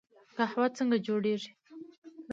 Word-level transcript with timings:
قهوه 0.37 0.65
څنګه 0.77 0.97
جوړیږي؟ 1.05 1.51